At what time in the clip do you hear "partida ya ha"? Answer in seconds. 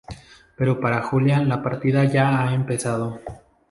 1.61-2.55